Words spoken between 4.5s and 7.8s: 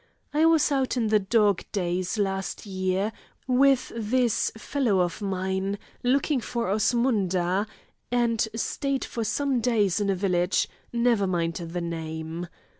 fellow of mine, looking for Osmunda,